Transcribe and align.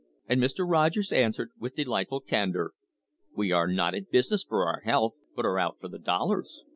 And 0.25 0.41
Mr. 0.41 0.67
Rogers 0.67 1.11
answered, 1.11 1.51
with 1.59 1.75
delightful 1.75 2.21
candour: 2.21 2.73
"We 3.37 3.51
are 3.51 3.67
not 3.67 3.93
in 3.93 4.07
business 4.11 4.43
for 4.43 4.65
our 4.65 4.79
health, 4.81 5.19
but 5.35 5.45
are 5.45 5.59
out 5.59 5.79
for 5.79 5.89
the 5.89 5.99
dollars." 5.99 6.63